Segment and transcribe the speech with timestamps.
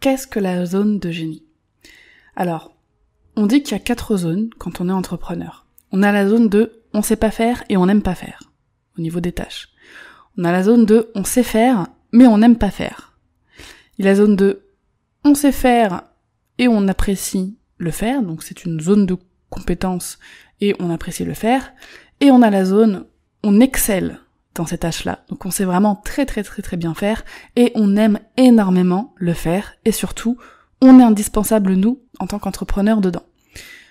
[0.00, 1.44] Qu'est-ce que la zone de génie?
[2.34, 2.74] Alors,
[3.36, 5.66] on dit qu'il y a quatre zones quand on est entrepreneur.
[5.92, 8.50] On a la zone de on sait pas faire et on n'aime pas faire,
[8.98, 9.68] au niveau des tâches.
[10.36, 13.16] On a la zone de on sait faire mais on n'aime pas faire.
[13.98, 14.62] Il y a la zone de
[15.24, 16.02] on sait faire
[16.58, 19.16] et on apprécie le faire, donc c'est une zone de
[19.48, 20.18] compétence
[20.60, 21.72] et on apprécie le faire.
[22.20, 23.06] Et on a la zone
[23.42, 24.20] on excelle
[24.60, 25.24] dans ces tâches-là.
[25.30, 27.24] Donc on sait vraiment très très très très bien faire
[27.56, 30.36] et on aime énormément le faire et surtout
[30.82, 33.22] on est indispensable nous en tant qu'entrepreneur dedans.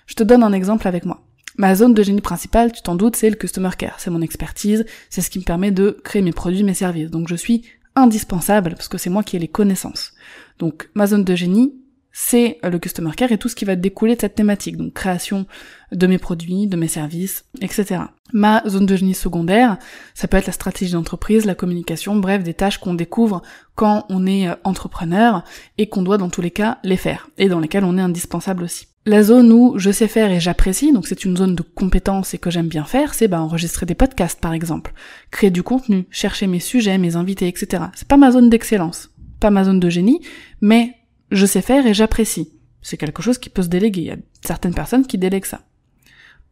[0.05, 1.25] Je te donne un exemple avec moi.
[1.57, 4.85] Ma zone de génie principale, tu t'en doutes, c'est le customer care, c'est mon expertise,
[5.09, 7.09] c'est ce qui me permet de créer mes produits, mes services.
[7.09, 7.63] Donc je suis
[7.95, 10.13] indispensable parce que c'est moi qui ai les connaissances.
[10.59, 11.73] Donc ma zone de génie,
[12.21, 15.45] c'est le customer care et tout ce qui va découler de cette thématique, donc création
[15.93, 18.01] de mes produits, de mes services, etc.
[18.33, 19.77] Ma zone de génie secondaire,
[20.13, 23.41] ça peut être la stratégie d'entreprise, la communication, bref, des tâches qu'on découvre
[23.75, 25.45] quand on est euh, entrepreneur
[25.77, 28.65] et qu'on doit dans tous les cas les faire, et dans lesquelles on est indispensable
[28.65, 28.87] aussi.
[29.05, 32.37] La zone où je sais faire et j'apprécie, donc c'est une zone de compétence et
[32.37, 34.91] que j'aime bien faire, c'est bah, enregistrer des podcasts par exemple,
[35.31, 37.83] créer du contenu, chercher mes sujets, mes invités, etc.
[37.95, 39.09] C'est pas ma zone d'excellence,
[39.39, 40.19] pas ma zone de génie,
[40.59, 40.98] mais
[41.31, 42.51] je sais faire et j'apprécie.
[42.81, 44.01] C'est quelque chose qui peut se déléguer.
[44.01, 45.61] Il y a certaines personnes qui délèguent ça.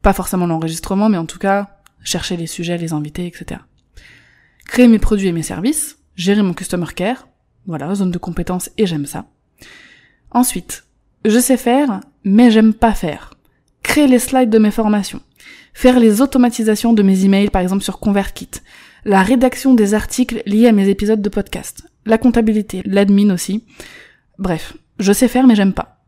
[0.02, 3.62] Pas forcément l'enregistrement, mais en tout cas, chercher les sujets, les invités, etc.
[4.66, 7.28] Créer mes produits et mes services, gérer mon customer care,
[7.66, 9.26] voilà, zone de compétence et j'aime ça.
[10.32, 10.86] Ensuite,
[11.26, 13.34] je sais faire, mais j'aime pas faire.
[13.84, 15.22] Créer les slides de mes formations.
[15.74, 18.50] Faire les automatisations de mes emails, par exemple sur ConvertKit.
[19.06, 21.84] La rédaction des articles liés à mes épisodes de podcast.
[22.06, 23.64] La comptabilité, l'admin aussi.
[24.40, 26.04] Bref, je sais faire mais j'aime pas.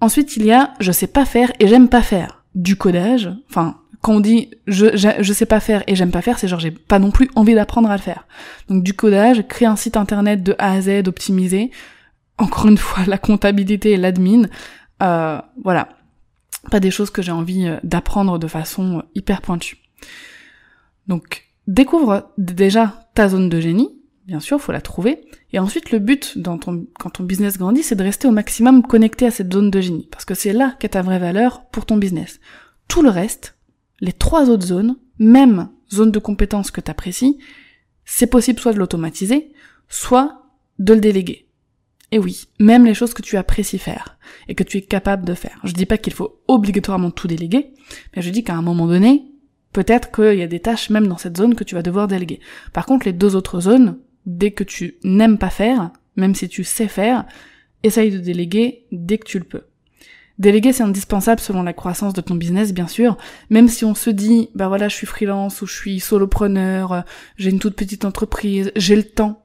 [0.00, 2.44] Ensuite, il y a je sais pas faire et j'aime pas faire.
[2.54, 6.38] Du codage, enfin, quand on dit je, je, sais pas faire et j'aime pas faire,
[6.38, 8.26] c'est genre j'ai pas non plus envie d'apprendre à le faire.
[8.68, 11.70] Donc du codage, créer un site internet de A à Z optimisé,
[12.38, 14.44] encore une fois la comptabilité et l'admin,
[15.02, 15.88] euh, voilà,
[16.70, 19.78] pas des choses que j'ai envie euh, d'apprendre de façon hyper pointue.
[21.06, 23.90] Donc découvre déjà ta zone de génie,
[24.26, 25.20] bien sûr, faut la trouver.
[25.52, 29.30] Et ensuite, le but quand ton business grandit, c'est de rester au maximum connecté à
[29.30, 32.40] cette zone de génie, parce que c'est là qu'est ta vraie valeur pour ton business.
[32.88, 33.56] Tout le reste,
[34.00, 37.38] les trois autres zones, même zone de compétence que tu apprécies,
[38.04, 39.52] c'est possible soit de l'automatiser,
[39.88, 40.42] soit
[40.78, 41.48] de le déléguer.
[42.12, 45.34] Et oui, même les choses que tu apprécies faire et que tu es capable de
[45.34, 45.58] faire.
[45.64, 47.72] Je dis pas qu'il faut obligatoirement tout déléguer,
[48.14, 49.24] mais je dis qu'à un moment donné,
[49.72, 52.40] peut-être qu'il y a des tâches même dans cette zone que tu vas devoir déléguer.
[52.72, 56.64] Par contre, les deux autres zones, dès que tu n'aimes pas faire, même si tu
[56.64, 57.24] sais faire,
[57.82, 59.62] essaye de déléguer dès que tu le peux.
[60.38, 63.16] Déléguer, c'est indispensable selon la croissance de ton business, bien sûr.
[63.48, 67.04] Même si on se dit, bah voilà, je suis freelance ou je suis solopreneur,
[67.36, 69.42] j'ai une toute petite entreprise, j'ai le temps.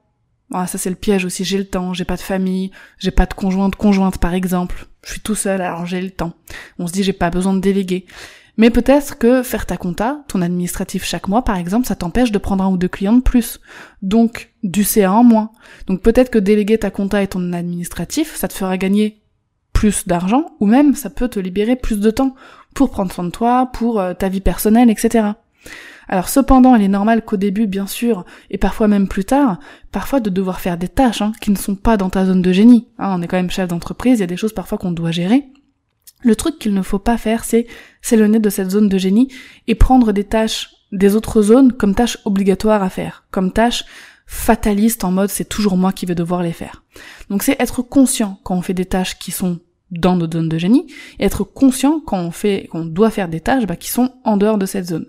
[0.52, 3.24] Ah, ça c'est le piège aussi, j'ai le temps, j'ai pas de famille, j'ai pas
[3.24, 4.86] de conjointe, conjointe par exemple.
[5.02, 6.34] Je suis tout seul, alors j'ai le temps.
[6.78, 8.04] On se dit, j'ai pas besoin de déléguer.
[8.58, 12.38] Mais peut-être que faire ta compta, ton administratif chaque mois par exemple, ça t'empêche de
[12.38, 13.60] prendre un ou deux clients de plus.
[14.02, 15.50] Donc du CA en moins.
[15.86, 19.22] Donc peut-être que déléguer ta compta et ton administratif, ça te fera gagner
[19.72, 22.34] plus d'argent, ou même ça peut te libérer plus de temps
[22.74, 25.30] pour prendre soin de toi, pour euh, ta vie personnelle, etc.
[26.08, 29.58] Alors cependant, il est normal qu'au début, bien sûr, et parfois même plus tard,
[29.90, 32.52] parfois de devoir faire des tâches hein, qui ne sont pas dans ta zone de
[32.52, 32.88] génie.
[32.98, 35.10] Hein, on est quand même chef d'entreprise, il y a des choses parfois qu'on doit
[35.10, 35.46] gérer.
[36.22, 37.66] Le truc qu'il ne faut pas faire, c'est
[38.00, 39.28] s'éloigner de cette zone de génie
[39.66, 43.84] et prendre des tâches des autres zones comme tâches obligatoires à faire, comme tâches
[44.26, 46.84] fatalistes en mode c'est toujours moi qui vais devoir les faire.
[47.30, 49.60] Donc c'est être conscient quand on fait des tâches qui sont
[49.90, 50.86] dans notre zone de génie,
[51.18, 54.38] et être conscient quand on fait, qu'on doit faire des tâches bah, qui sont en
[54.38, 55.06] dehors de cette zone.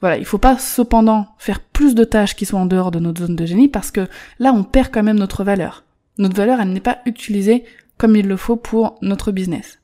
[0.00, 3.26] Voilà, il faut pas cependant faire plus de tâches qui sont en dehors de notre
[3.26, 4.06] zone de génie parce que
[4.38, 5.84] là on perd quand même notre valeur.
[6.18, 7.64] Notre valeur, elle n'est pas utilisée
[7.98, 9.78] comme il le faut pour notre business.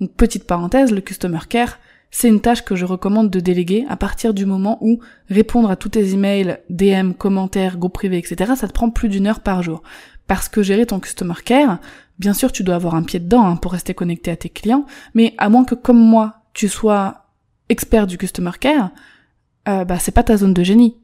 [0.00, 1.78] Donc petite parenthèse, le customer care,
[2.10, 5.76] c'est une tâche que je recommande de déléguer à partir du moment où répondre à
[5.76, 9.62] tous tes emails, DM, commentaires, groupes privés, etc., ça te prend plus d'une heure par
[9.62, 9.82] jour.
[10.26, 11.78] Parce que gérer ton customer care,
[12.18, 14.86] bien sûr, tu dois avoir un pied dedans hein, pour rester connecté à tes clients,
[15.14, 17.26] mais à moins que comme moi, tu sois
[17.68, 18.90] expert du customer care,
[19.68, 20.96] euh, bah c'est pas ta zone de génie.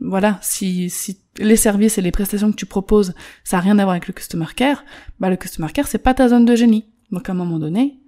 [0.00, 3.14] Voilà, si, si, les services et les prestations que tu proposes,
[3.44, 4.84] ça n'a rien à voir avec le customer care,
[5.18, 6.86] bah le customer care c'est pas ta zone de génie.
[7.10, 7.98] Donc à un moment donné,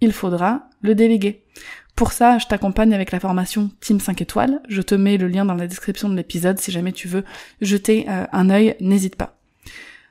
[0.00, 1.42] il faudra le déléguer.
[1.94, 4.60] Pour ça, je t'accompagne avec la formation Team 5 étoiles.
[4.68, 7.24] Je te mets le lien dans la description de l'épisode si jamais tu veux
[7.62, 9.38] jeter euh, un œil, n'hésite pas.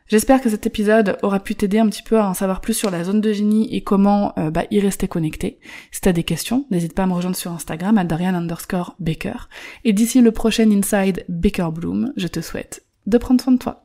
[0.07, 2.91] J'espère que cet épisode aura pu t'aider un petit peu à en savoir plus sur
[2.91, 5.59] la zone de génie et comment euh, bah, y rester connecté.
[5.91, 9.47] Si t'as des questions, n'hésite pas à me rejoindre sur Instagram à Darian underscore Baker.
[9.83, 13.84] Et d'ici le prochain Inside Baker Bloom, je te souhaite de prendre soin de toi.